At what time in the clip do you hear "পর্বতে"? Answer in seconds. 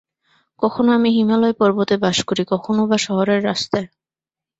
1.59-1.95